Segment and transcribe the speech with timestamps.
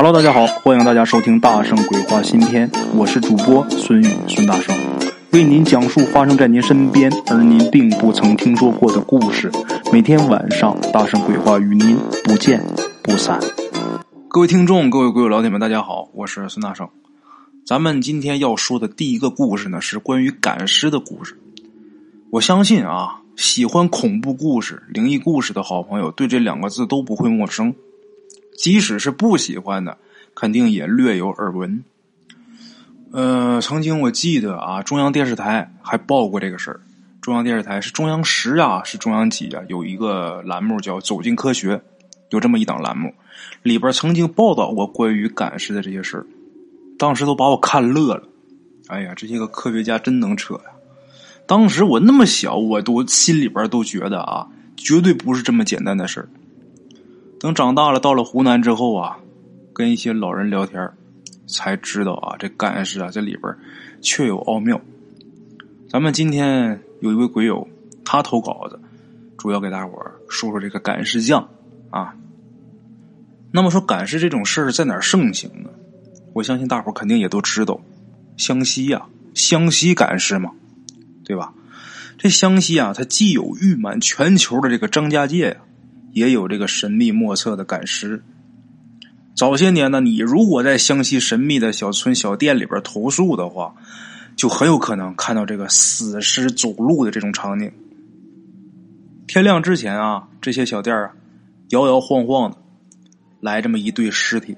[0.00, 4.72] Hello，大家好，欢迎大家收听《大圣鬼话》新篇，我是主播孙宇孙大圣，
[5.32, 9.50] 为您讲述发生在您身边而您并不曾听说过的故事。
[9.92, 12.64] 每天晚上，《大圣鬼话》与您不见
[13.02, 13.40] 不散。
[14.28, 16.88] 各位听众，各位鬼友老铁们，大家好，我是孙大圣。
[17.66, 21.36] 咱们今天要说的第一个故事呢，是关于赶尸的故事。
[22.30, 27.74] 我相信啊，喜欢恐怖故事、灵异故事的好朋友，对这两个字都不会陌生。
[28.58, 29.96] 即使是不喜欢的，
[30.34, 31.84] 肯定也略有耳闻。
[33.12, 36.80] 呃，曾经我记得啊，中央电视台还报过这个事儿。
[37.22, 39.62] 中央电视台是中央十啊，是中央几啊？
[39.68, 41.76] 有一个栏目叫《走进科学》，
[42.30, 43.14] 有这么一档栏目，
[43.62, 46.26] 里边曾经报道过关于赶尸的这些事儿。
[46.98, 48.24] 当时都把我看乐了。
[48.88, 50.72] 哎呀，这些个科学家真能扯呀！
[51.46, 56.28] 当时我那么小，我都心里边都觉得啊，绝对不是这么简单的事儿。
[57.40, 59.18] 等长大了，到了湖南之后啊，
[59.72, 60.90] 跟一些老人聊天，
[61.46, 63.54] 才知道啊，这赶尸啊，这里边
[64.00, 64.80] 确有奥妙。
[65.88, 67.68] 咱们今天有一位鬼友，
[68.04, 68.80] 他投稿子，
[69.36, 69.92] 主要给大伙
[70.28, 71.48] 说说这个赶尸匠
[71.90, 72.14] 啊。
[73.52, 75.70] 那么说赶尸这种事儿在哪儿盛行呢？
[76.34, 77.80] 我相信大伙肯定也都知道，
[78.36, 80.50] 湘西呀，湘西赶尸嘛，
[81.24, 81.54] 对吧？
[82.18, 85.56] 这湘西啊，它既有誉满全球的这个张家界呀。
[86.18, 88.22] 也有这个神秘莫测的赶尸。
[89.34, 93.76] 早些年呢，你如果在湘西神秘的小村小店里边投宿的话，
[94.34, 97.72] 就很有可能看到这个死尸走路的这种场景。
[99.28, 101.12] 天亮之前啊，这些小店啊，
[101.68, 102.56] 摇摇晃晃的
[103.40, 104.56] 来这么一对尸体，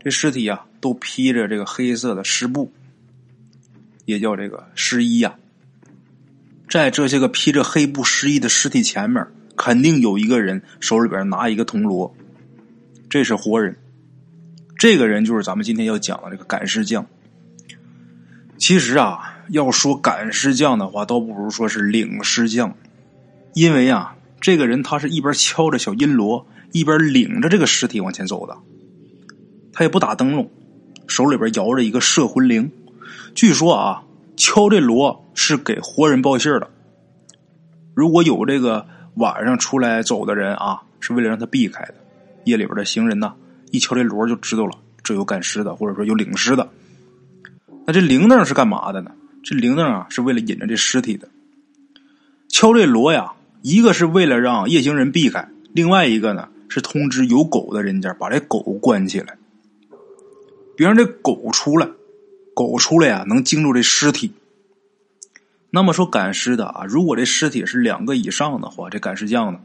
[0.00, 2.70] 这尸体啊都披着这个黑色的湿布，
[4.04, 5.34] 也叫这个尸衣呀。
[6.68, 9.26] 在这些个披着黑布湿衣的尸体前面。
[9.62, 12.12] 肯定有一个人手里边拿一个铜锣，
[13.08, 13.76] 这是活人。
[14.76, 17.06] 这个人就是咱们今天要讲的这个赶尸匠。
[18.58, 22.76] 其实啊，要说赶尸匠的话，倒不如说是领尸匠，
[23.54, 28.58] 因为啊，这个人他是一边敲着小阴锣，一边领着这个尸体往前走的。
[29.72, 30.50] 他也不打灯笼，
[31.06, 32.72] 手里边摇着一个摄魂铃。
[33.32, 34.02] 据说啊，
[34.36, 36.68] 敲这锣是给活人报信的。
[37.94, 38.88] 如果有这个。
[39.14, 41.94] 晚上出来走的人啊，是为了让他避开的。
[42.44, 43.34] 夜里边的行人呐，
[43.70, 46.68] 一敲这锣就知道了，这有赶尸的，或者说有领尸的。
[47.86, 49.12] 那这铃铛是干嘛的呢？
[49.44, 51.28] 这铃铛啊，是为了引着这尸体的。
[52.48, 59.36] 敲这锣呀，一个是为了让夜行人避开，另外一个呢是通知有狗的人家把这狗关起来，
[60.76, 61.88] 别让这狗出来。
[62.54, 64.30] 狗出来呀，能惊住这尸体。
[65.74, 69.58] 那么说赶尸的啊，如果这尸体是两个以上的话，这赶尸匠呢，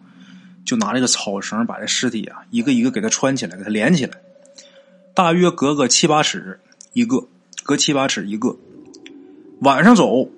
[0.64, 4.14] 就拿这个草绳把这尸体啊一个一个给它穿起来，给它连起来，
[5.14, 6.62] 大约隔个七八尺
[6.94, 7.28] 一个，
[7.66, 8.56] 隔七八尺一个。
[9.60, 10.30] 晚上走，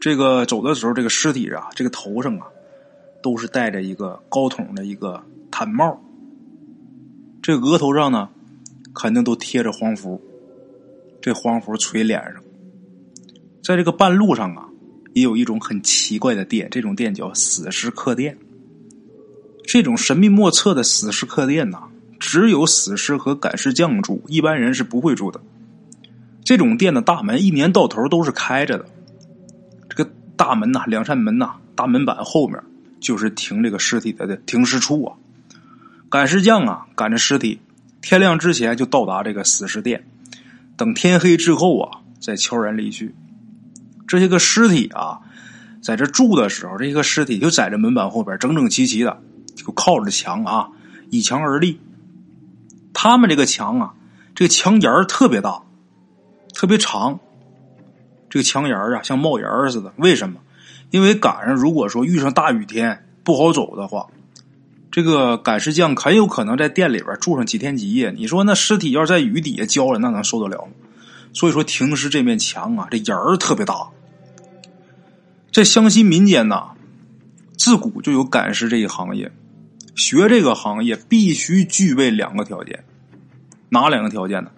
[0.00, 2.46] 这个走的时候，这个尸体啊，这个头上啊，
[3.20, 5.20] 都是戴着一个高筒的一个
[5.50, 6.00] 毯帽，
[7.42, 8.28] 这额头上呢，
[8.94, 10.22] 肯定都贴着黄符，
[11.20, 12.36] 这黄符垂脸上，
[13.64, 14.68] 在这个半路上啊。
[15.16, 18.36] 也有一种很奇怪的店，这种店叫死尸客店。
[19.64, 21.84] 这种神秘莫测的死尸客店呐，
[22.20, 25.40] 只有死尸和赶尸匠住，一般人是不会住的。
[26.44, 28.84] 这种店的大门一年到头都是开着的。
[29.88, 32.62] 这个大门呐，两扇门呐，大门板后面
[33.00, 35.16] 就是停这个尸体的停尸处啊。
[36.10, 37.58] 赶尸匠啊，赶着尸体，
[38.02, 40.06] 天亮之前就到达这个死尸店，
[40.76, 43.14] 等天黑之后啊，再悄然离去。
[44.06, 45.20] 这些个尸体啊，
[45.82, 49.20] 在这住的时候，这些个尸体就在这门板后边整整齐齐的，
[49.54, 50.68] 就靠着墙啊，
[51.10, 51.80] 倚墙而立。
[52.92, 53.94] 他们这个墙啊，
[54.34, 55.62] 这个墙檐特别大，
[56.54, 57.18] 特别长。
[58.30, 59.92] 这个墙檐啊，像帽檐似的。
[59.96, 60.40] 为什么？
[60.90, 64.06] 因为赶上如果说遇上大雨天不好走的话，
[64.90, 68.12] 这个赶尸匠很有可能在店里边住上几天几夜。
[68.16, 70.72] 你说那尸体要是在雨底下浇了，那能受得了吗？
[71.32, 73.88] 所以说，停尸这面墙啊，这檐儿特别大。
[75.56, 76.72] 在湘西民间呐，
[77.56, 79.32] 自古就有赶尸这一行业。
[79.94, 82.84] 学这个行业必须具备两个条件，
[83.70, 84.50] 哪两个条件呢？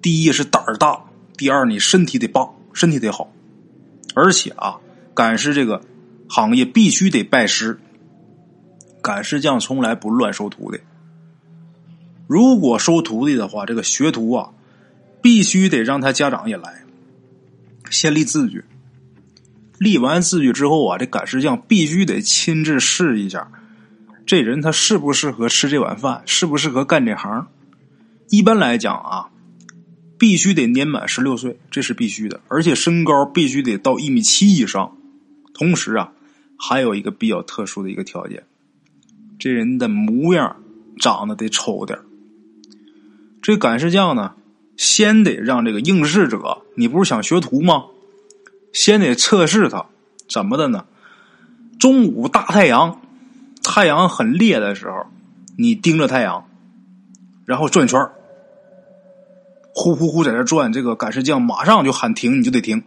[0.00, 1.04] 第一是胆儿大，
[1.36, 3.30] 第二你身体得棒，身体得好。
[4.14, 4.80] 而且啊，
[5.12, 5.82] 赶尸这个
[6.30, 7.78] 行业必须得拜师，
[9.02, 10.80] 赶尸匠从来不乱收徒弟。
[12.26, 14.48] 如果收徒弟的话，这个学徒啊，
[15.20, 16.84] 必须得让他家长也来，
[17.90, 18.64] 先立字据。
[19.78, 23.50] 立完字据之后啊，这赶尸匠必须得亲自试一下，
[24.26, 27.46] 这人他适不适合吃这碗饭，适不适合干这行？
[28.30, 29.30] 一般来讲啊，
[30.18, 34.96] 必须得年满十六岁，这是必须的，而且身高必须得到一米七以上。
[35.54, 36.12] 同时啊，
[36.58, 38.44] 还有一个比较特殊的一个条件，
[39.38, 40.56] 这人的模样
[40.98, 41.98] 长得得丑点
[43.40, 44.34] 这赶尸匠呢，
[44.76, 47.84] 先得让这个应试者，你不是想学徒吗？
[48.72, 49.86] 先得测试他，
[50.28, 50.84] 怎么的呢？
[51.78, 53.00] 中午大太阳，
[53.62, 55.06] 太阳很烈的时候，
[55.56, 56.44] 你盯着太阳，
[57.44, 58.00] 然后转圈
[59.74, 62.82] 呼呼呼在这转，这个赶尸匠马上就喊停，你就得停。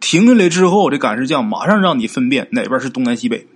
[0.00, 3.46] 停下来之后，这赶尸匠马上让你分辨哪边是东南西北。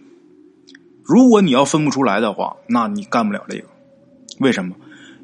[1.03, 3.65] 如果你要分不出来的话，那你干不了这个。
[4.39, 4.77] 为什么？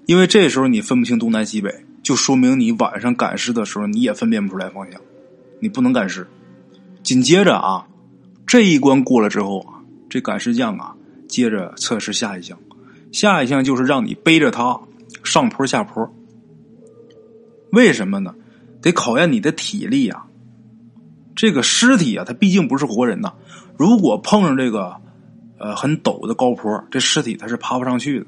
[0.07, 5.01] 因为这时候你分不清东南西北，就说明你晚上赶尸的时候你也分辨不出来方向，
[5.61, 6.27] 你不能赶尸。
[7.03, 7.87] 紧接着啊，
[8.47, 10.95] 这一关过了之后啊，这赶尸匠啊，
[11.29, 12.59] 接着测试下一项，
[13.11, 14.81] 下一项就是让你背着他
[15.25, 16.13] 上坡下坡。
[17.73, 18.35] 为什么呢？
[18.81, 20.25] 得考验你的体力呀。
[21.35, 23.33] 这个尸体啊，它毕竟不是活人呐。
[23.79, 24.97] 如果碰上这个
[25.59, 28.27] 呃很陡的高坡，这尸体它是爬不上去的。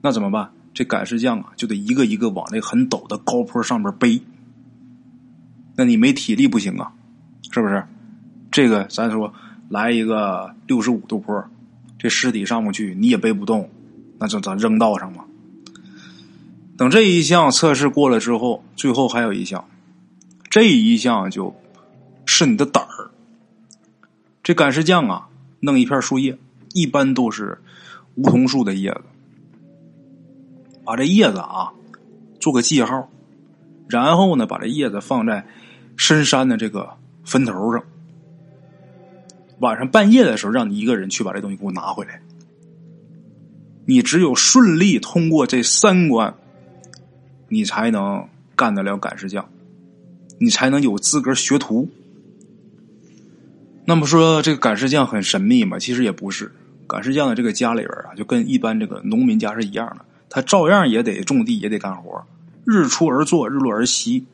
[0.00, 0.52] 那怎么办？
[0.72, 4.22] 这赶尸匠啊，就得一个一个往那很陡的高坡上面背。
[5.74, 6.92] 那你没体力不行啊，
[7.50, 7.84] 是不是？
[8.50, 9.32] 这个咱说
[9.68, 11.44] 来一个六十五度坡，
[11.98, 13.70] 这尸体上不去，你也背不动，
[14.18, 15.24] 那就咱扔道上嘛。
[16.78, 19.64] 等这一项测试过了之后，最后还有一项，
[20.48, 21.54] 这一项就
[22.24, 23.10] 是你的胆儿。
[24.42, 25.28] 这赶尸匠啊，
[25.60, 26.38] 弄一片树叶，
[26.72, 27.58] 一般都是
[28.14, 29.00] 梧桐树的叶子，
[30.84, 31.72] 把这叶子啊
[32.38, 33.10] 做个记号，
[33.88, 35.46] 然后呢，把这叶子放在
[35.96, 36.90] 深山的这个
[37.26, 37.84] 坟头上。
[39.58, 42.22] 晚上半夜的时候，让你一个人去把这东西给我拿回来。
[43.84, 46.34] 你只有顺利通过这三关。
[47.48, 49.48] 你才能干得了赶尸匠，
[50.40, 51.88] 你才能有资格学徒。
[53.84, 55.78] 那么说这个赶尸匠很神秘吗？
[55.78, 56.50] 其实也不是。
[56.88, 62.26] 赶尸匠的这个家里边啊，就跟一般这个农民家是一样的，他照样也得种地，也得干活，
[62.64, 64.26] 日出而作，日落而息。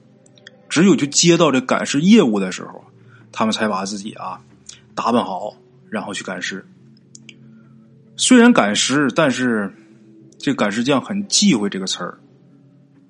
[0.73, 2.83] 只有就接到这赶尸业务的时候，
[3.31, 4.41] 他们才把自己啊
[4.95, 5.55] 打扮好，
[5.91, 6.67] 然后去赶尸。
[8.17, 9.71] 虽然赶尸，但是
[10.39, 12.19] 这赶尸匠很忌讳这个词儿。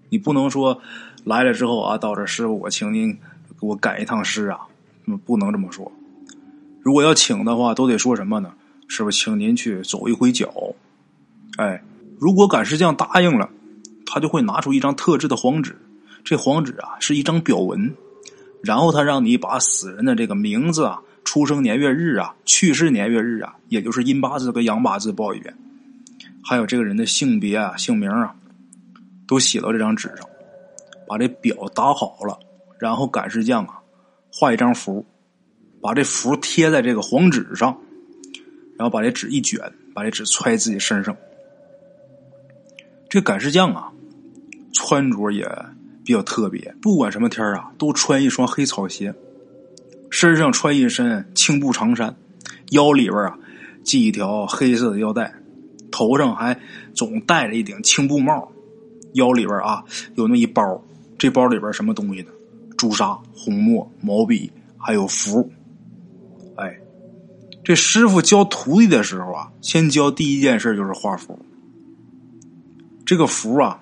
[0.08, 0.82] 你不能说
[1.22, 3.12] 来了之后啊，到这师傅，我请您
[3.60, 4.58] 给我赶一趟尸啊，
[5.24, 5.92] 不能这么说。
[6.82, 8.54] 如果要请的话，都得说什么呢？
[8.88, 10.52] 师傅，请您去走一回脚。
[11.58, 11.84] 哎，
[12.18, 13.50] 如果赶尸匠答应了，
[14.04, 15.78] 他就会拿出一张特制的黄纸，
[16.24, 17.94] 这黄纸啊是一张表文，
[18.62, 25.56] 然后他让你把死人的这个名字啊、出生年月日啊、去世年月日啊，也就是阴八字跟阳八字报一遍，
[26.44, 28.34] 还有这个人的性别啊、姓名啊。
[29.24, 30.28] 都写到这张纸上，
[31.08, 32.38] 把这表打好了，
[32.78, 33.80] 然后赶尸匠啊
[34.30, 35.06] 画一张符，
[35.80, 37.78] 把这符贴在这个黄纸上，
[38.76, 41.16] 然后把这纸一卷，把这纸揣自己身上。
[43.08, 43.90] 这赶尸匠啊，
[44.74, 45.44] 穿着也
[46.04, 49.14] 比较特别，不管什么天啊，都穿一双黑草鞋，
[50.10, 52.16] 身上穿一身青布长衫，
[52.70, 53.38] 腰里边啊
[53.84, 55.32] 系一条黑色的腰带，
[55.90, 56.58] 头上还
[56.94, 58.50] 总戴着一顶青布帽。
[59.14, 59.84] 腰里边啊
[60.14, 60.82] 有那么一包，
[61.18, 62.30] 这包里边什么东西呢？
[62.78, 65.50] 朱砂、红墨、毛笔，还有符。
[66.56, 66.80] 哎，
[67.62, 71.38] 这师傅教徒弟的时候啊，先教第一件事就是画符。
[73.04, 73.80] 这个符啊，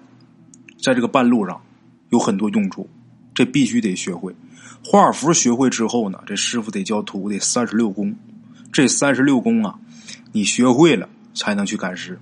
[0.83, 1.61] 在这个半路上
[2.11, 2.89] 有很多用处，
[3.35, 4.35] 这必须得学会。
[4.85, 8.15] 画符学会之后呢，这师傅得教徒弟三十六功。
[8.73, 9.79] 这三十六功啊，
[10.31, 12.19] 你学会了才能去赶尸。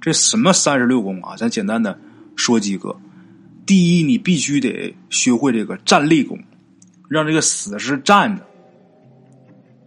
[0.00, 1.36] 这什么三十六功啊？
[1.36, 1.98] 咱简单的。
[2.36, 2.94] 说几个，
[3.64, 6.38] 第一，你必须得学会这个站立功，
[7.08, 8.46] 让这个死尸站着，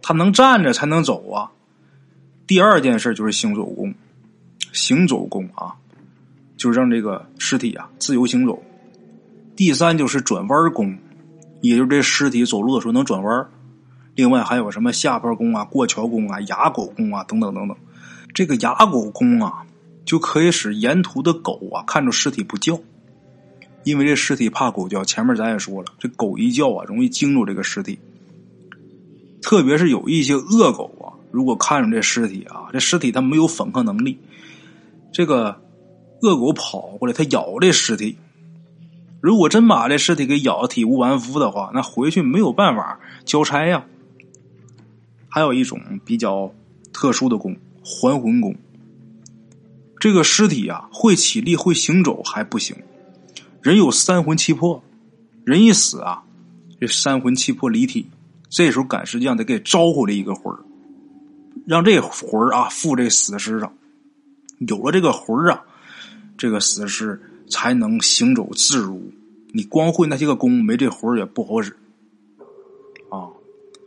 [0.02, 1.52] 他能站着才能走啊。
[2.48, 3.94] 第二件事就是行走功，
[4.72, 5.76] 行走功啊，
[6.56, 8.60] 就是让这个尸体啊自由行走。
[9.60, 10.96] 第三就是转弯功，
[11.60, 13.46] 也就是这尸体走路的时候能转弯。
[14.14, 17.76] 另外还有什么下坡功啊、过桥功啊、哑狗功啊等等等等。
[18.32, 19.66] 这个哑狗功啊。
[20.06, 22.80] 就可以使沿途的狗啊看着尸体不叫，
[23.84, 25.04] 因为这尸体怕狗叫。
[25.04, 27.98] 前面咱也说了，这狗一叫啊，容易惊住这个尸体。
[29.42, 34.18] 特别是有一些恶狗啊，如果看着这尸体啊，这尸体它没有反抗能力，
[35.12, 35.60] 这个
[36.22, 38.16] 恶狗跑过来，它咬这尸体。
[39.20, 43.84] 如果真把这尸体给咬的体无完肤的话，那回去没有办法交差呀。
[45.28, 46.52] 还有一种比较
[46.92, 48.54] 特殊的功——还魂功。
[49.98, 52.74] 这个尸体啊，会起立会行走还不行，
[53.60, 54.82] 人有三魂七魄，
[55.44, 56.22] 人一死啊，
[56.80, 58.06] 这三魂七魄离体，
[58.48, 60.60] 这时候赶尸匠得给招回来一个魂儿，
[61.66, 63.74] 让这魂儿啊附这死尸上，
[64.66, 65.62] 有了这个魂儿啊，
[66.38, 67.20] 这个死尸
[67.50, 69.12] 才能行走自如。
[69.52, 71.76] 你光会那些个功，没这魂也不好使
[73.10, 73.28] 啊。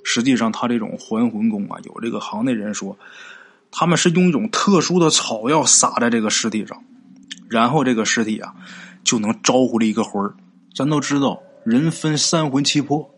[0.03, 2.97] 实际上，他这种还魂功啊，有这个行内人说。
[3.75, 6.83] 他们是用一种特殊的草药撒在这个尸体上，
[7.49, 8.53] 然后这个尸体啊
[9.03, 10.31] 就能招呼了一个魂。
[10.75, 13.09] 咱都知道，人分三魂七魄，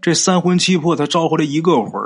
[0.00, 2.00] 这三魂七魄他招呼了一个魂，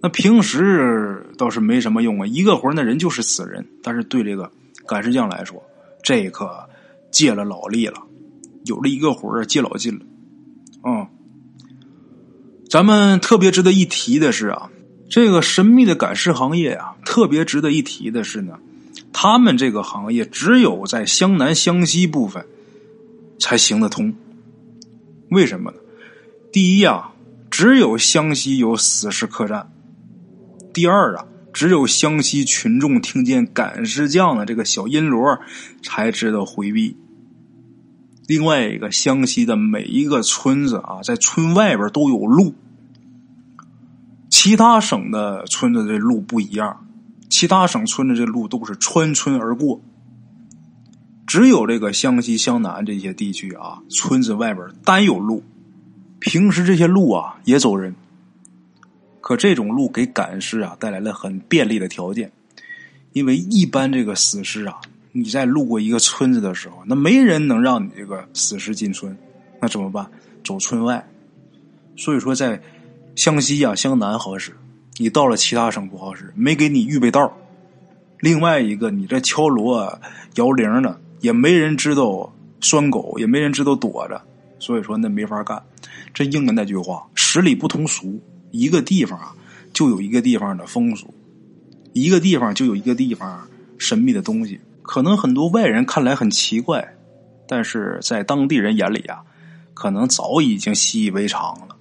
[0.00, 2.26] 那平时倒是没什么用啊。
[2.28, 4.48] 一个魂那人就是死人，但是对这个
[4.86, 5.60] 赶尸匠来说，
[6.04, 6.68] 这可
[7.10, 8.02] 借了老力了，
[8.64, 10.04] 有了一个魂儿，借老劲了。
[10.84, 11.06] 嗯，
[12.68, 14.70] 咱们特别值得一提的是啊。
[15.08, 18.60] 这个神秘的赶尸行业啊，特别值得一提的是呢，
[19.12, 22.46] 他们这个行业只有在湘南湘西部分
[23.40, 24.14] 才行得通。
[25.30, 25.78] 为什么呢？
[26.52, 27.12] 第一啊，
[27.50, 29.66] 只有湘西有死尸客栈；
[30.72, 35.38] 第二啊，只有湘西群众听见赶尸匠的这个小阴锣
[35.82, 36.96] 才知道回避。
[38.26, 42.54] 另外一个，湘西的每一个村子啊，在村外边都有路。
[44.28, 46.86] 其他省的村子的路不一样，
[47.28, 49.82] 其他省村子这路都是穿村而过，
[51.26, 55.42] 只有这个湘西、湘南这些地区啊，村子外边单有路，
[56.20, 57.96] 平时这些路啊也走人。
[59.20, 62.30] 可这种路给赶尸啊带来了很便利的条件，
[63.12, 64.80] 因为一般这个死尸啊，
[65.12, 69.16] 你在路过一个村子的时候，那没人能让你这个死尸进村，
[69.60, 70.10] 那怎么办？
[70.44, 71.06] 走村外。
[71.96, 72.60] 所以说在。
[73.16, 74.52] 湘西呀，湘南好使，
[74.96, 77.36] 你到了其他省不好使，没给你预备道
[78.20, 80.00] 另外一个，你这敲锣啊
[80.36, 84.22] 摇铃的，也没人知道拴狗，也没人知道躲着，
[84.58, 85.60] 所以说那没法干。
[86.14, 88.18] 这应了那句话：十里不同俗。
[88.50, 89.34] 一个地方啊，
[89.72, 91.12] 就有一个地方的风俗，
[91.92, 94.60] 一个地方就有一个地方神秘的东西。
[94.82, 96.96] 可能很多外人看来很奇怪，
[97.46, 99.22] 但是在当地人眼里啊，
[99.72, 101.76] 可能早已经习以为常了。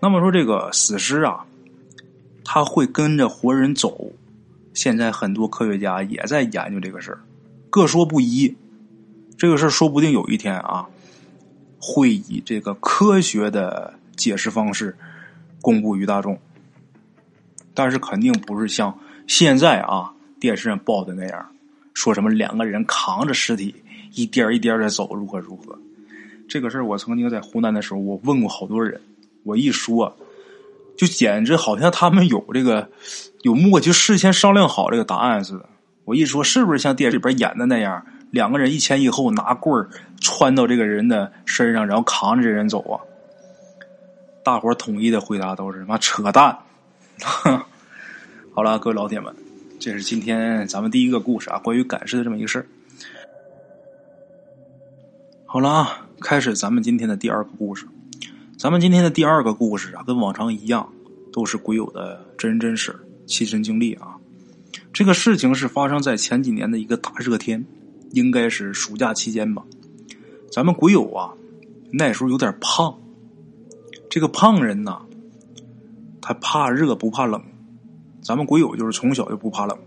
[0.00, 1.44] 那么说这个死尸啊，
[2.44, 4.12] 他会跟着活人走。
[4.72, 7.20] 现在很多科学家也在研究这个事儿，
[7.68, 8.56] 各说不一。
[9.36, 10.86] 这个事儿说不定有一天啊，
[11.78, 14.96] 会以这个科学的解释方式
[15.60, 16.38] 公布于大众。
[17.72, 21.46] 但是肯定不是像现在啊电视上报的那样，
[21.94, 23.74] 说什么两个人扛着尸体
[24.14, 25.78] 一颠一颠的走，如何如何。
[26.48, 29.00] 这个事儿我曾经在湖南的时候，我问过好多人。
[29.44, 30.16] 我一说，
[30.96, 32.90] 就简直好像他们有这个
[33.42, 35.66] 有默契，事先商量好这个答案似的。
[36.04, 39.88] 我一说，是不是像电视里边演的那样，两个人一前一后拿棍儿
[40.20, 43.00] 穿到这个人的身上，然后扛着这人走啊？
[44.42, 46.58] 大伙统一的回答都是：妈扯淡！
[48.54, 49.34] 好了，各位老铁们，
[49.78, 52.66] 这是今天咱们第一个故事啊，关于赶尸的这么一个事。
[55.44, 57.86] 好了啊，开始咱们今天的第二个故事。
[58.58, 60.90] 咱们今天的第二个故事啊，跟往常一样，
[61.32, 64.16] 都是鬼友的真人真事、亲身经历啊。
[64.92, 67.64] 这个事情是发生在前几年的一个大热天，
[68.12, 69.62] 应该是暑假期间吧。
[70.50, 71.34] 咱们鬼友啊，
[71.92, 72.98] 那时候有点胖。
[74.10, 75.00] 这个胖人呐，
[76.20, 77.42] 他怕热不怕冷。
[78.20, 79.78] 咱们鬼友就是从小就不怕冷，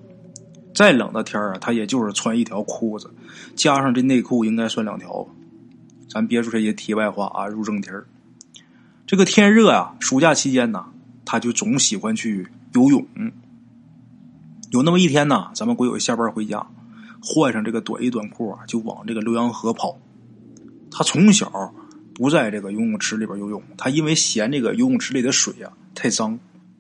[0.74, 3.14] 再冷的天啊，他也就是穿一条裤子，
[3.56, 5.28] 加上这内裤应该算两条。
[6.10, 8.08] 咱别说这些题外话啊，入正题儿。
[9.06, 10.86] 这个天热啊，暑假期间呢，
[11.26, 13.06] 他就总喜欢去游泳。
[14.72, 16.66] 有那么一天呢，咱们鬼友下班回家，
[17.22, 20.00] 换上这个短衣短裤啊，就往这个浏阳河跑。
[20.90, 21.52] 他从小
[22.16, 26.40] 不在这个游泳池里边游泳，他因为嫌这个游泳池里的水啊太脏，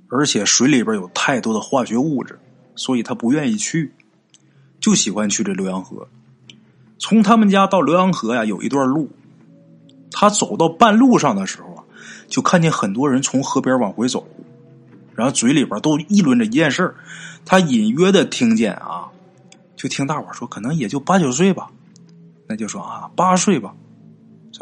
[0.09, 2.39] 而且水里边有太多的化学物质，
[2.75, 3.93] 所以他不愿意去，
[4.79, 6.07] 就喜欢去这浏阳河。
[6.97, 9.09] 从他们家到浏阳河呀，有一段路，
[10.11, 11.83] 他走到半路上的时候啊。
[12.29, 14.27] 就看见很多人从河边往回走，
[15.13, 16.95] 然后嘴里边都议论着一件事
[17.45, 19.07] 他隐约的听见啊，
[19.75, 21.69] 就听大伙说可能也就八九岁吧，
[22.47, 23.75] 那就说啊八岁吧。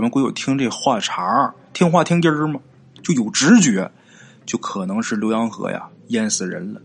[0.02, 2.60] 咱们鬼友听这话茬听话听音儿嘛，
[3.04, 3.92] 就有直觉，
[4.48, 6.82] 就可能是浏阳河呀淹死人了。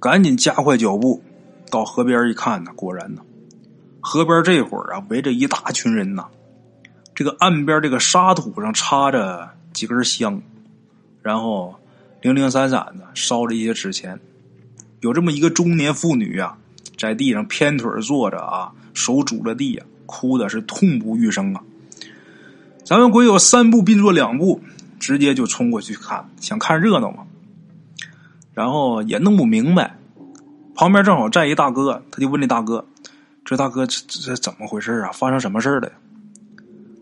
[0.00, 1.22] 赶紧加快脚步，
[1.70, 3.20] 到河边一看呢，果然呢，
[4.00, 6.24] 河边这会儿啊围着一大群人呢。
[7.14, 10.40] 这个岸边这个沙土上插着几根香，
[11.20, 11.74] 然后
[12.22, 14.18] 零零散散的烧着一些纸钱。
[15.00, 16.56] 有这么一个中年妇女啊，
[16.96, 21.62] 在地上偏腿坐着啊，手拄着地呀，哭的是痛不欲生啊。
[22.90, 24.60] 咱们鬼友三步并作两步，
[24.98, 27.24] 直接就冲过去看，想看热闹嘛。
[28.52, 29.96] 然后也弄不明白，
[30.74, 32.84] 旁边正好站一大哥，他就问那大哥
[33.46, 35.12] ：“这大哥这这怎么回事啊？
[35.12, 35.88] 发生什么事了？”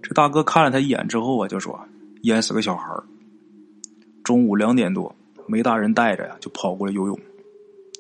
[0.04, 1.80] 这大哥看了他一眼之后啊，就说
[2.24, 2.94] ：“淹死个小孩
[4.22, 5.16] 中午两点多，
[5.46, 7.18] 没大人带着呀，就跑过来游泳，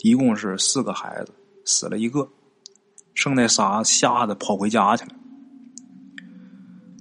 [0.02, 1.32] 一共是四个孩子，
[1.64, 2.28] 死了一个，
[3.14, 5.12] 剩那仨吓得跑回家去了。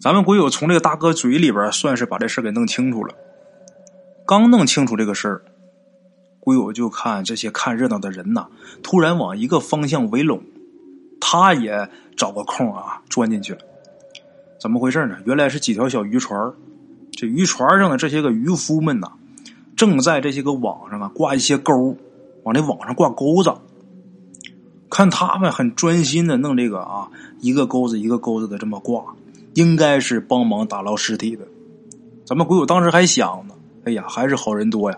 [0.07, 3.13] 咱们鬼友从这个大哥嘴里边算是把这事给弄清楚了。
[4.25, 5.41] 刚弄清楚这个事儿，
[6.39, 8.47] 鬼友就看这些看热闹的人呐，
[8.81, 10.41] 突然往一个方向围拢，
[11.19, 13.59] 他也找个空啊钻进去了。
[14.61, 15.17] 怎么回事呢？
[15.25, 16.53] 原来是几条小渔船
[17.11, 19.11] 这渔船上的这些个渔夫们呐，
[19.75, 21.97] 正在这些个网上啊挂一些钩，
[22.43, 23.53] 往这网上挂钩子。
[24.89, 27.11] 看他们很专心的弄这个啊，
[27.41, 29.03] 一个钩子一个钩子的这么挂，
[29.57, 31.47] 应该是帮忙打捞尸体的。
[32.23, 34.97] 咱们鬼友当时还想呢，哎呀，还是好人多呀。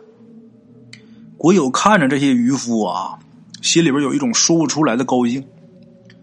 [1.38, 3.20] 鬼友看着这些渔夫啊，
[3.62, 5.46] 心里边有一种说不出来的高兴，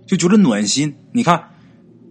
[0.05, 0.95] 就觉得暖心。
[1.13, 1.49] 你看，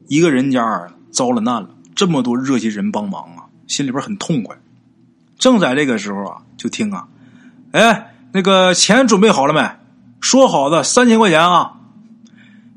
[0.08, 0.91] 一个人家。
[1.12, 4.58] 遭了难了，这么多热心人帮忙啊，心里边很痛快。
[5.38, 7.08] 正在这个时候啊，就听啊，
[7.72, 9.62] 哎，那个钱准备好了没？
[10.20, 11.79] 说好的三千块钱啊。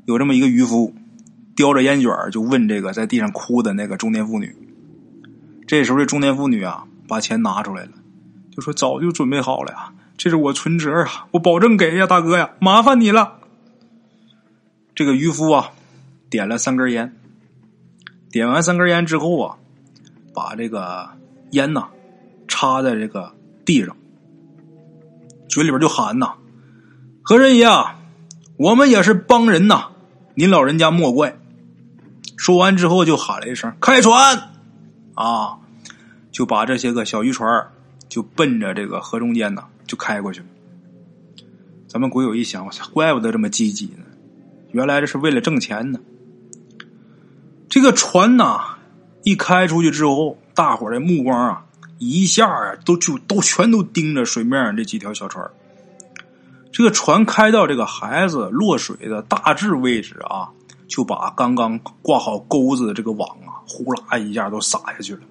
[0.05, 0.93] 有这么一个渔夫，
[1.59, 4.55] 叼着烟卷就问这个在地上哭的那个中年妇女。
[5.67, 7.91] 这时候这中年妇女啊，把钱拿出来了，
[8.55, 13.39] 就说早就准备好了呀，这是我存折啊，我保证给呀，大哥呀，麻烦你了。
[14.95, 15.71] 这个渔夫啊，
[16.29, 17.13] 点了三根烟。
[18.31, 19.57] 点完三根烟之后啊，
[20.33, 21.09] 把这个
[21.51, 21.89] 烟呐
[22.47, 23.33] 插在这个
[23.65, 23.97] 地上，
[25.49, 26.35] 嘴里边就喊呐
[27.21, 27.99] ：“和珅爷啊，
[28.55, 29.89] 我们也是帮人呐，
[30.35, 31.35] 您老人家莫怪。”
[32.39, 34.15] 说完之后就喊了一声：“开船！”
[35.13, 35.59] 啊，
[36.31, 37.67] 就把这些个小渔船
[38.07, 40.45] 就奔着这个河中间呢就开过去了。
[41.85, 44.05] 咱们鬼友一想，我操，怪不得这么积极呢，
[44.71, 45.99] 原来这是为了挣钱呢。
[47.67, 48.77] 这个船呐，
[49.23, 51.65] 一开出去之后，大伙儿的目光啊，
[51.97, 55.45] 一下啊，都就都全都盯着水面上这几条小船。
[56.71, 60.47] 这个船开到这个孩子落水的大致位置啊，
[60.89, 65.21] 就把刚刚挂好钩子的这个网啊，呼啦一下都撒下去了。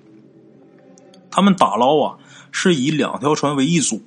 [1.31, 2.17] 他们打捞啊，
[2.51, 4.01] 是以两条船为一组，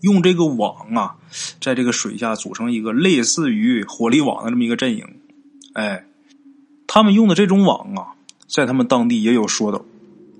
[0.00, 1.16] 用这个网啊，
[1.60, 5.04] 在这个水下组成一个类似于火力网的这么一个阵营，
[5.74, 6.06] 哎。
[6.90, 9.84] 他们用的这种网啊，在他们当地也有说道。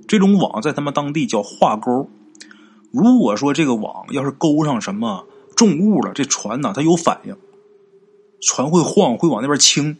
[0.08, 2.08] 这种网在他们当地叫画钩。
[2.90, 7.36] 如果说这个网要是勾上什么重物了，这船呢它有反应，
[8.40, 9.96] 船会晃，会往那边倾。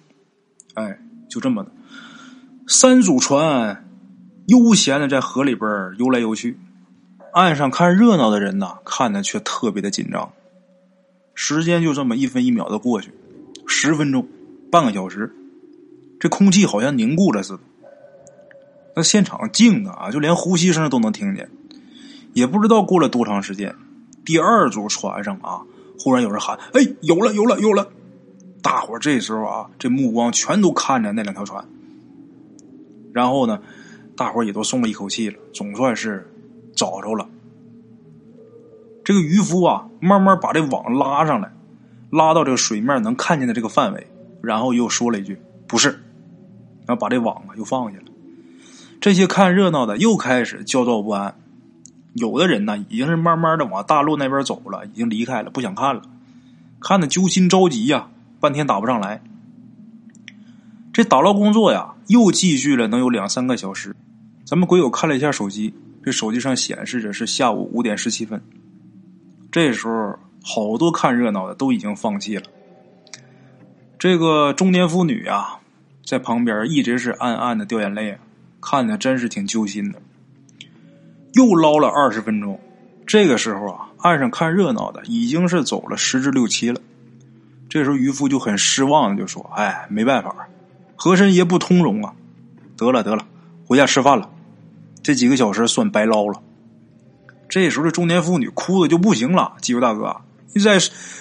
[0.74, 0.98] 哎，
[1.28, 1.70] 就这么的。
[2.66, 3.88] 三组船
[4.46, 6.58] 悠闲的在河里边游来游去，
[7.32, 10.32] 岸上看热闹的人呐，看的却特别的紧张。
[11.34, 13.12] 时间就这么一分一秒的过去，
[13.66, 14.26] 十分钟，
[14.70, 15.34] 半个小时。
[16.20, 17.60] 这空气好像凝固了似的，
[18.96, 21.48] 那现场静的啊，就连呼吸声都能听见。
[22.34, 23.74] 也不知道过了多长时间，
[24.24, 25.62] 第二组船上啊，
[25.98, 27.88] 忽然有人喊：“哎，有了，有了，有了！”
[28.62, 31.64] 大伙这时候啊，这目光全都看着那两条船。
[33.12, 33.60] 然后呢，
[34.16, 36.30] 大伙也都松了一口气了，总算是
[36.74, 37.28] 找着了。
[39.04, 41.50] 这个渔夫啊，慢慢把这网拉上来，
[42.10, 44.06] 拉到这个水面能看见的这个范围，
[44.42, 45.88] 然后又说了一句：“不是。”
[46.86, 48.04] 然后把这网啊又放下了，
[49.00, 51.34] 这些看热闹的又开始焦躁不安。
[52.14, 56.02] 有的人呢已经是慢慢的往大陆那边走了，已经离开了，不想看了，
[56.80, 58.08] 看的揪心着急呀，
[58.40, 59.22] 半天打不上来。
[60.92, 63.94] 这打捞工作呀又继续了能有两三个小时。
[64.44, 65.74] 咱们鬼友看了一下手机，
[66.04, 68.42] 这手机上显示着是下午五点十七分。
[69.50, 72.44] 这时候好多看热闹的都已经放弃了。
[73.98, 75.56] 这个中年妇女啊。
[76.06, 78.18] 在旁边一直是暗暗的掉眼泪啊，
[78.62, 80.00] 看的真是挺揪心的。
[81.34, 82.58] 又捞了二十分钟，
[83.06, 86.80] 这个时候啊，岸上看热闹的已经是走了十之六七了。
[87.68, 90.48] 这时候渔夫就很失望的就说：“哎，没办法，
[90.96, 92.14] 和珅爷不通融啊！
[92.76, 93.26] 得了得了，
[93.66, 94.30] 回家吃饭了，
[95.02, 96.40] 这几个小时算白捞了。”
[97.48, 100.16] 这时候这中年妇女哭的就不行了：“几位大哥，
[100.54, 100.78] 你再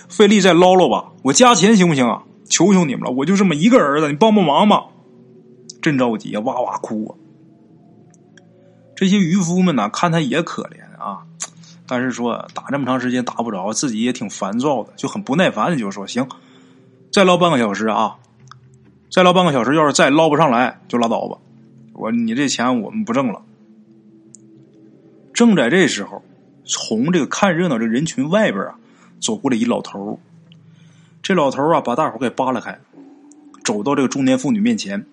[0.09, 4.85] 费力再捞捞吧，我加钱行不行啊？”求求你们了，我就这么一个儿子，你帮帮忙吧！
[5.81, 7.11] 真着急啊，哇哇哭啊！
[8.95, 11.25] 这些渔夫们呢，看他也可怜啊，
[11.87, 16.27] 但是说打这么长时间打不着，自己也挺烦躁的，就很不耐烦的就说：“行，
[17.11, 18.17] 再捞半个小时啊，
[19.09, 21.37] 再捞半个小时，要是再捞不上来就拉倒吧。
[21.93, 23.41] 我你这钱我们不挣了。
[25.33, 26.21] 正在这时候，
[26.65, 28.75] 从这个看热闹这人群外边啊，
[29.21, 30.19] 走过来一老头
[31.21, 32.79] 这老头啊，把大伙给扒拉开，
[33.63, 35.05] 走到这个中年妇女面前，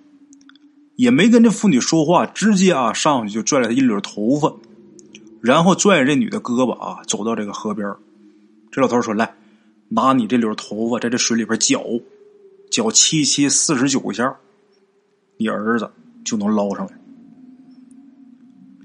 [0.97, 4.55] 也没跟这妇女说话，直接啊上去就拽了她一绺头发，
[5.45, 7.95] 然后拽着这女的胳膊啊，走到这个河边
[8.73, 9.35] 这老头说：“来，
[9.91, 11.85] 拿你这绺头发在这水里边搅，
[12.71, 14.37] 搅七七四十九下，
[15.37, 15.91] 你儿子
[16.25, 16.93] 就能捞上来。”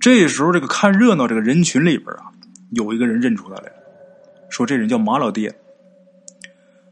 [0.02, 2.30] 这时候，这个看热闹这个人群里边啊，
[2.72, 3.76] 有一个人认出他来了，
[4.50, 5.58] 说这人叫马老爹。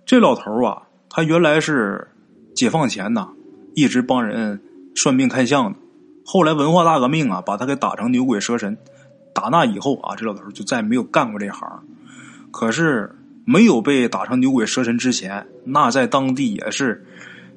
[0.06, 2.08] 这老头啊，他原来是
[2.56, 3.32] 解放前呐，
[3.76, 4.62] 一直帮人
[4.96, 5.78] 算命看相的。
[6.24, 8.78] 后来文化大革命啊，把他给打成牛鬼蛇神。
[9.38, 11.84] 打那以后啊，这老头就再没有干过这行。
[12.50, 17.06] 可是没有被打成牛鬼蛇神之前，那在当地也是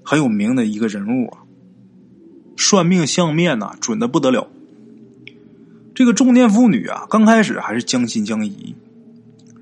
[0.04, 1.38] 很有名的一个人物啊。
[2.58, 4.46] 算命相面呐，准的不得了。
[5.94, 8.74] 这个中年妇女啊，刚开始还是将信将疑，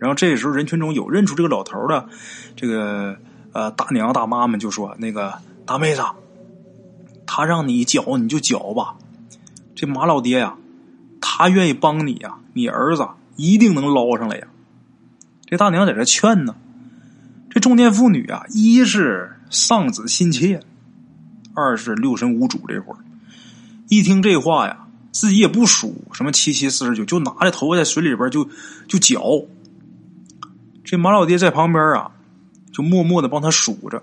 [0.00, 2.08] 然后这时候人群中有认出这个老头的，
[2.56, 3.16] 这个
[3.52, 5.32] 呃大娘大妈们就说：“那个
[5.64, 6.02] 大妹子，
[7.26, 8.96] 他让你搅你就搅吧，
[9.76, 10.56] 这马老爹呀，
[11.38, 14.48] 他愿意帮你呀，你儿子一定能捞上来呀。”
[15.46, 16.56] 这大娘在这劝呢，
[17.48, 20.60] 这中年妇女啊，一是丧子心切，
[21.54, 22.98] 二是六神无主，这会儿
[23.88, 24.86] 一听这话呀。
[25.10, 28.48] 自己也不数什么七七四十九，就拿着头发在水里边就
[28.86, 29.22] 就搅。
[30.84, 32.10] 这马老爹在旁边啊，
[32.72, 34.02] 就默默的帮他数着。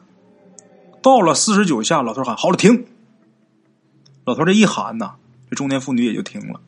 [1.01, 2.85] 到了四十九下，老头喊：“好了，停！”
[4.25, 5.15] 老头这一喊呐，
[5.49, 6.59] 这中年妇女也就停了。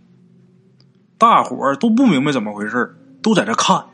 [1.18, 3.86] 大伙儿都不明白怎么回事都在这看。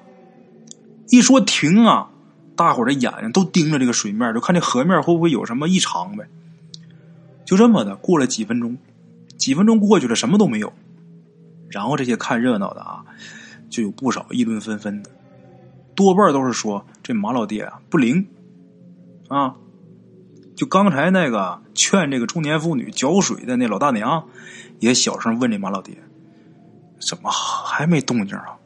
[1.09, 2.09] 一说停啊，
[2.55, 6.27] 大伙儿的眼睛都盯着这个水面，就看这河面会不会有什么异常呗。
[7.45, 8.77] 就这么的过了几分钟。
[9.35, 10.71] 几分钟过去了，什么都没有。
[11.69, 13.03] 然后这些看热闹的啊，
[13.69, 15.09] 就有不少议论纷纷的，
[15.95, 18.27] 多半都是说这马老爹啊不灵
[19.27, 19.55] 啊。
[20.55, 24.23] 就刚才那个劝这个中年妇女搅水的那老大娘，
[24.79, 25.97] 也小声问这马老爹
[27.07, 28.57] ：“怎么还没动静啊？”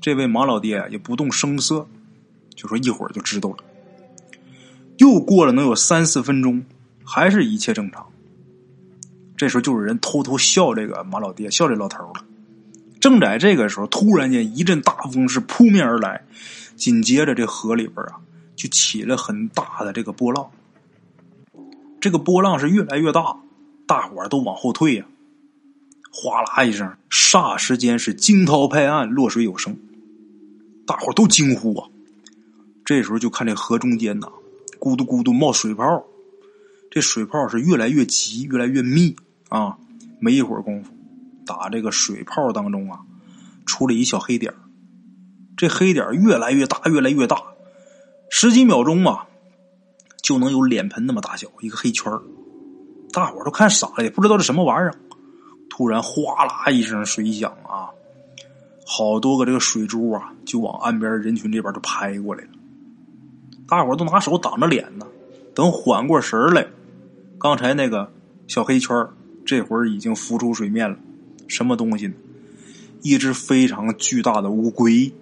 [0.00, 1.86] 这位马老爹也不动声色，
[2.54, 3.56] 就说：“一会儿就知道了。”
[4.98, 6.64] 又过了能有三四分钟，
[7.04, 8.06] 还是一切正常。
[9.36, 12.24] 这时候就有人偷偷笑这个马老爹，笑这老头了。
[13.00, 16.24] 正在这个时候，突然间一阵大风是扑面而来，
[16.74, 18.18] 紧接着这河里边啊
[18.56, 20.50] 就起了很大的这个波浪。
[22.00, 23.36] 这个波浪是越来越大，
[23.86, 25.04] 大伙儿都往后退呀。
[26.10, 29.76] 哗啦一声，霎时间是惊涛拍岸，落水有声，
[30.86, 31.88] 大伙都惊呼啊。
[32.84, 34.28] 这时候就看这河中间呐，
[34.80, 36.04] 咕嘟咕嘟冒水泡，
[36.90, 39.14] 这水泡是越来越急，越来越密。
[39.50, 39.78] 啊，
[40.20, 40.92] 没一会儿功夫，
[41.46, 43.00] 打这个水泡当中啊，
[43.64, 44.52] 出了一小黑点
[45.56, 47.42] 这黑点越来越大，越来越大，
[48.30, 49.26] 十几秒钟啊，
[50.22, 52.12] 就能有脸盆那么大小一个黑圈
[53.12, 54.94] 大伙都看傻了，也不知道这什么玩意儿。
[55.70, 57.90] 突然哗啦一声水响啊，
[58.86, 62.50] 好多个这个水珠啊，就往岸边人群这边就拍过来了。
[63.66, 65.06] 大伙都拿手挡着脸呢，
[65.54, 66.66] 等缓过神来，
[67.38, 68.10] 刚才那个
[68.46, 68.96] 小黑圈
[69.44, 70.96] 这会儿已经浮出水面了，
[71.46, 72.14] 什么东西呢？
[73.02, 75.12] 一只非常巨大的乌龟。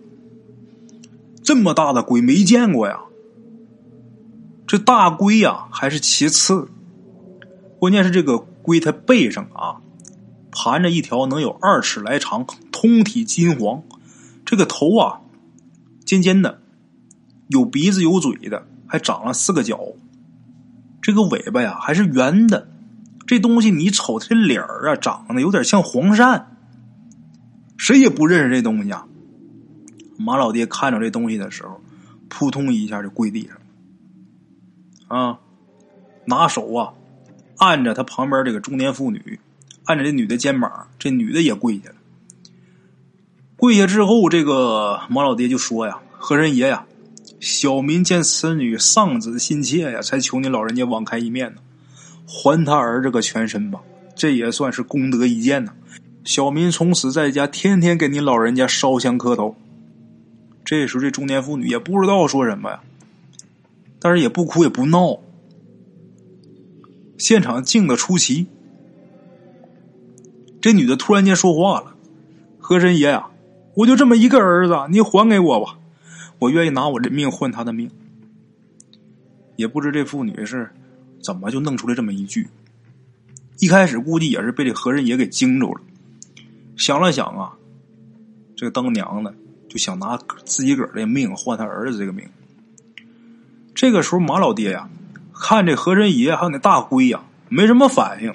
[1.43, 3.01] 这么大的龟没见过呀！
[4.67, 6.69] 这大龟呀还是其次，
[7.79, 9.81] 关键是这个龟它背上啊
[10.59, 13.83] 盘着一条能有二尺来长、通体金黄，
[14.47, 15.21] 这个头啊
[16.07, 16.63] 尖尖的，
[17.49, 19.79] 有鼻子有嘴的，还长了四个角。
[21.03, 22.69] 这个尾巴呀还是圆的。
[23.27, 26.45] 这东西你瞅这脸儿啊，长得有点像黄鳝，
[27.77, 29.07] 谁也不认识这东西啊。
[30.17, 31.79] 马老爹看着这东西的时候，
[32.31, 35.39] 扑通一下就跪地上了，啊，
[36.25, 36.95] 拿手啊
[37.59, 39.39] 按着他旁边这个中年妇女，
[39.87, 41.97] 按着这女的肩膀，这女的也跪下了。
[43.57, 46.85] 跪下之后，这个马老爹就说呀：“和人爷呀，
[47.41, 51.63] 小民见此女丧子心切呀，才求您老人家网开一面呢。”
[52.27, 53.81] 还他儿子个全身吧，
[54.17, 55.73] 这也算是功德一件呢。
[56.25, 59.57] 小民从此在家天天给您老人家烧香磕头。
[60.65, 62.81] 这时候这中年妇女也不知道说什么呀，
[64.01, 65.21] 但是也不哭也不闹。
[67.17, 68.49] 现场静的出奇。
[70.61, 71.95] 这女的突然间说话了
[72.59, 73.29] ：“和珅爷呀，
[73.75, 75.79] 我就这么一个儿子，你还给我吧，
[76.39, 77.91] 我愿意拿我的命换他的命。”
[79.57, 80.71] 也不知这妇女是
[81.23, 82.49] 怎么就弄出来这么一句。
[83.59, 85.81] 一开始估计也是被这和珅爷给惊着了，
[86.77, 87.53] 想了想啊，
[88.55, 89.35] 这个当娘的
[89.69, 92.29] 就想拿自己个儿的命换他儿子这个命。
[93.75, 94.91] 这个时候马老爹呀，
[95.33, 98.35] 看这和珅爷还有那大龟呀，没什么反应。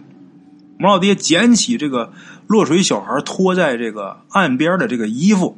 [0.81, 2.11] 马老爹捡起这个
[2.47, 5.55] 落水小孩拖在这个岸边的这个衣服，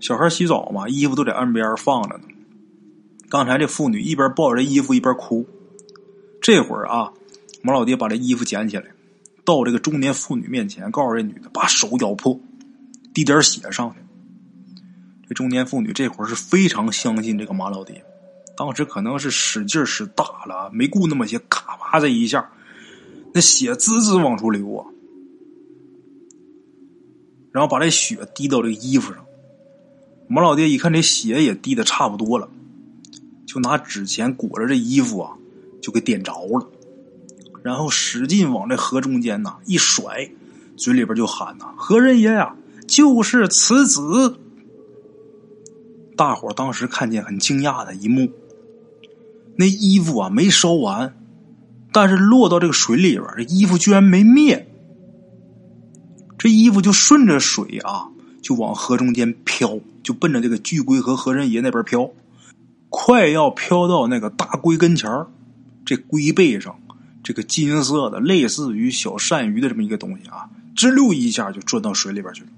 [0.00, 2.24] 小孩洗澡嘛，衣服都在岸边放着呢。
[3.28, 5.46] 刚才这妇女一边抱着衣服一边哭，
[6.40, 7.12] 这会儿啊。
[7.60, 8.84] 马老爹把这衣服捡起来，
[9.44, 12.40] 到这个中年妇女面前，告诉这女的把手咬破，
[13.12, 13.96] 滴点血上去。
[15.28, 18.02] 这中年妇女这会儿是非常相信这个马老爹，
[18.56, 22.48] 当时可能是使劲使大了，没顾那么些，咔吧这一下，
[23.36, 24.86] 那血滋滋往出流啊。
[27.52, 29.26] 然后把这血滴到这衣服上，
[30.26, 32.48] 马老爹一看这血也滴的差不多了，
[33.44, 35.36] 就拿纸钱裹着这衣服啊，
[35.82, 36.66] 就给点着了。
[37.62, 40.30] 然后使劲往这河中间呐一甩，
[40.78, 42.56] 嘴里边就喊呐：“何人爷呀，
[42.88, 44.38] 就是此子！”
[46.16, 48.30] 大伙当时看见很惊讶的一幕，
[49.56, 51.14] 那衣服啊没烧完，
[51.96, 54.68] 但是落到这个水里边，这衣服居然没灭，
[56.36, 58.08] 这衣服就顺着水啊
[58.42, 62.10] 就往河中间飘，就奔着这个巨龟和何人爷那边飘，
[62.90, 65.10] 快要飘到那个大龟跟前
[65.86, 66.78] 这龟背上。
[67.22, 72.48] 这个金色的，类似于小鳝鱼的这么一个东西啊，吱溜一下就钻到水里边去了。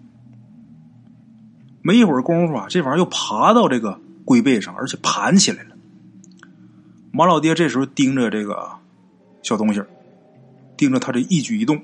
[1.80, 5.76] 没一会儿功夫啊，这玩意儿又爬到这个龟背上，而且盘起来了。
[7.12, 8.72] 马老爹这时候盯着这个
[9.42, 9.82] 小东西
[10.76, 11.82] 盯着他这一举一动。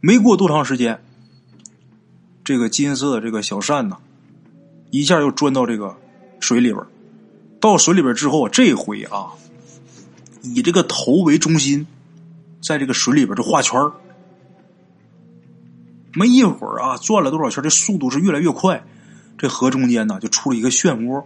[0.00, 1.00] 没过多长时间，
[2.44, 3.98] 这个金色的这个小扇呢，
[4.90, 5.96] 一下又钻到这个
[6.40, 6.84] 水里边。
[7.60, 9.32] 到水里边之后，这回啊。
[10.42, 11.86] 以这个头为中心，
[12.62, 13.90] 在这个水里边就画圈
[16.14, 18.84] 没一会儿啊，转了多少圈，这速度是越来越快。
[19.36, 21.24] 这河中间呢，就出了一个漩涡。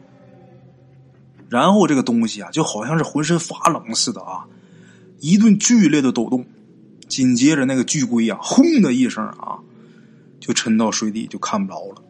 [1.53, 4.47] 然后这个东西啊，就好像是浑身发冷似的啊，
[5.21, 6.47] 一顿剧烈的抖动。
[7.07, 9.59] 紧接着那个巨龟啊，轰的一声啊，
[10.41, 12.03] 就沉到水底，就看不着了。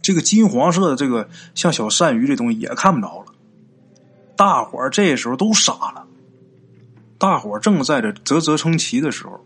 [0.00, 3.26] 这个金黄色的这个像小鳝鱼这东西也看不着了。
[4.34, 6.06] 大伙儿这时候都傻了，
[7.18, 9.44] 大伙儿正在这啧啧称奇的时候，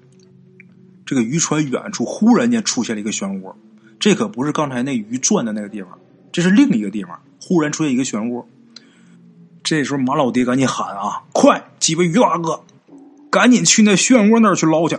[1.05, 3.53] 这个渔船远处忽然间出现了一个漩涡，
[3.99, 5.99] 这可不是刚才那鱼转的那个地方，
[6.31, 8.45] 这是另一个地方，忽然出现一个漩涡。
[9.65, 12.63] 这时候马老爹赶紧喊啊：“快，几位鱼大哥，
[13.31, 14.97] 赶紧去那漩涡那儿去捞去！”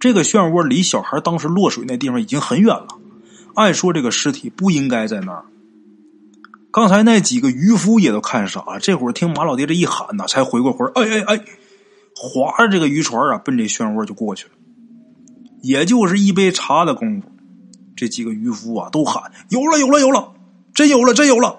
[0.00, 2.88] 这个漩涡离小孩当时落水那地方已经很远了，
[3.54, 5.44] 按说这个尸体不应该在那儿。
[6.70, 11.44] 刚才那几个渔夫也都看傻了，这会儿听马老爹这一喊呢，才回过魂哎哎哎，
[12.14, 14.50] 划着这个渔船啊，奔这漩涡就过去了。
[15.62, 17.28] 也就是一杯茶的功夫，
[17.96, 20.34] 这几个渔夫啊都喊：“有了，有了，有了！
[20.76, 21.58] 真有了，真有了！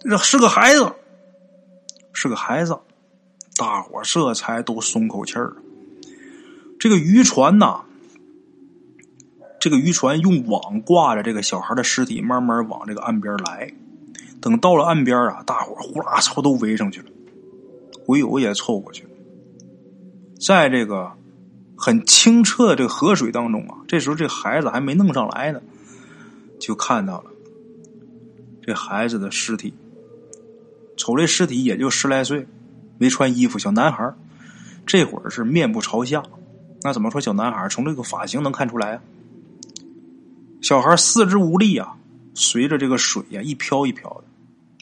[0.00, 0.90] 这是个孩子，
[2.14, 2.78] 是个孩子！”
[3.58, 5.54] 大伙这才都松口气儿。
[6.80, 7.82] 这个渔船呐，
[9.60, 13.70] 这个渔船用网挂着这个小孩的尸体，慢慢往这个岸边来。
[14.40, 17.10] 等到了岸边啊，大伙呼啦操都围上去了，
[18.06, 19.10] 鬼友也凑过去了。
[20.40, 21.12] 在这个
[21.76, 25.60] 很清澈的这个河水当中啊，这时候这孩子还没弄上来呢，
[26.58, 27.30] 就看到了
[28.66, 29.72] 这孩子的尸体。
[30.96, 32.46] 瞅这尸体也就十来岁，
[32.98, 34.12] 没穿衣服，小男孩
[34.84, 36.22] 这会儿是面部朝下。
[36.82, 39.02] 那怎么说小男孩从这个发型能看出来啊？
[40.60, 41.96] 小孩四肢无力啊。
[42.34, 44.24] 随着这个水呀，一飘一飘的，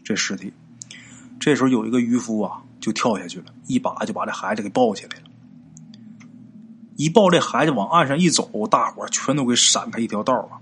[0.03, 0.53] 这尸体。
[1.39, 5.25] 这时候有一个渔夫啊，就跳下去了，一把就把这孩子给抱起来了。
[6.97, 10.59] 一抱这孩子往岸上一走，大伙全都给闪开一条道啊！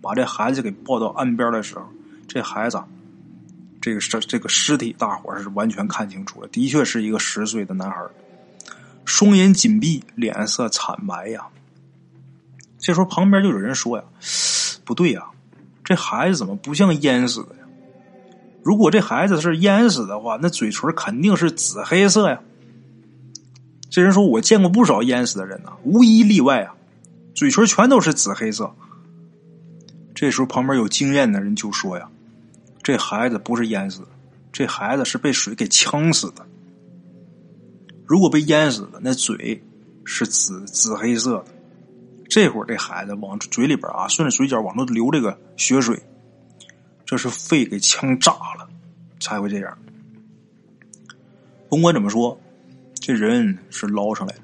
[0.00, 1.84] 把这孩子给抱到岸边的时候，
[2.32, 2.80] 这孩子，
[3.80, 7.96] 这个尸这个尸体，大伙是完全看清楚了，的确是一个十岁的男孩，
[9.04, 11.48] 双眼紧闭，脸色惨白呀。
[12.78, 14.04] 这时候旁边就有人说呀
[14.86, 15.24] ：“不对呀。”
[15.82, 17.62] 这孩子怎么不像淹死的呀？
[18.62, 22.40] 如果这孩子是淹死的话，那嘴唇肯定是紫黑色呀。
[23.90, 26.76] 这人说：“我见过不少淹死的人呐，无一例外啊，
[27.34, 28.72] 嘴唇全都是紫黑色。”
[30.14, 32.08] 这时候旁边有经验的人就说：“呀，
[32.82, 34.02] 这孩子不是淹死，
[34.52, 36.46] 这孩子是被水给呛死的。
[38.06, 39.62] 如果被淹死的，那嘴
[40.04, 41.46] 是紫紫黑色的。”
[42.30, 46.00] 这会儿这孩子往嘴里边啊，顺着嘴角往出流这个血水，
[47.04, 48.68] 这是肺给呛炸了
[49.18, 49.76] 才会这样。
[51.68, 52.40] 甭管怎么说，
[52.94, 54.42] 这人是捞上来了。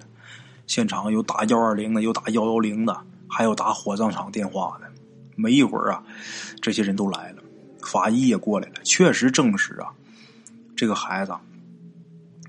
[0.67, 4.89] 现场有打幺二零的，有打幺幺零的，还有打火葬场电话的。
[5.37, 6.03] 没一会儿啊，
[6.61, 7.43] 这些人都来了，
[7.87, 9.89] 法医也过来了，确实证实啊，
[10.77, 11.33] 这个孩子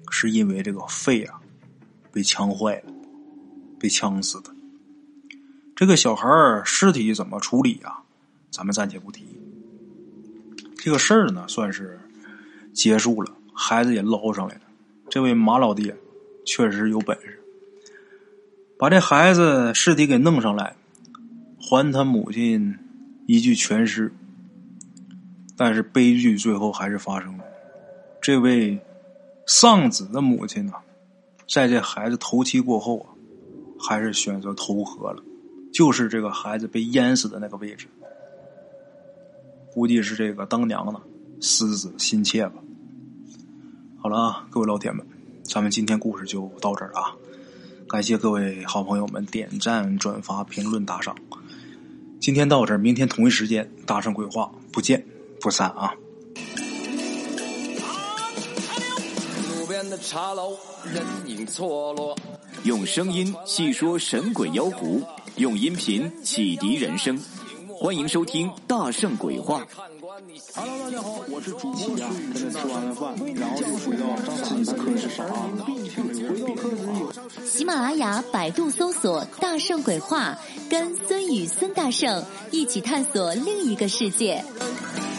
[0.10, 1.40] 是因为这个肺啊
[2.12, 2.92] 被呛坏了，
[3.80, 4.50] 被呛死的。
[5.76, 6.28] 这个小孩
[6.66, 8.04] 尸体怎么处理啊？
[8.50, 9.24] 咱们暂且不提。
[10.76, 12.00] 这个事儿呢，算是
[12.74, 14.62] 结束了，孩子也捞上来了。
[15.10, 15.96] 这位马老爹
[16.46, 17.40] 确实有本事，
[18.80, 20.76] 把这孩子尸体给弄上来，
[21.60, 22.76] 还他母亲
[23.28, 24.12] 一具全尸。
[25.58, 27.44] 但是悲剧最后还是发生了，
[28.22, 28.80] 这位
[29.48, 30.74] 丧子的母亲呢，
[31.50, 33.08] 在这孩子头七过后啊，
[33.80, 35.24] 还是选择投河了，
[35.74, 37.88] 就是这个孩子被淹死的那个位置。
[39.74, 41.02] 估计是这个当娘的
[41.42, 42.56] 思子心切吧。
[44.00, 45.06] 好了啊，各位老铁们，
[45.44, 47.16] 咱们今天故事就到这儿啊！
[47.88, 51.16] 感谢各位好朋友们点赞、转发、评论、打赏。
[52.20, 55.06] 今天到这儿，明天同一时间，大圣鬼话不见
[55.40, 55.94] 不散啊！
[59.50, 60.58] 路边的茶楼，
[60.94, 62.18] 人影错落。
[62.64, 65.02] 用声音细说神鬼妖狐，
[65.36, 67.20] 用音频启迪人生。
[67.80, 69.62] 欢迎收听《大圣鬼话》。
[70.56, 72.10] Hello，大家好，我是主播呀。
[72.34, 75.48] 跟着吃完了饭，然后就回到自己的课是啥啊。
[75.64, 77.14] 回到课室有
[77.46, 80.36] 喜马拉雅、百度搜索“大圣鬼话”，
[80.72, 84.44] 跟孙宇、孙大圣一起探索另一个世界。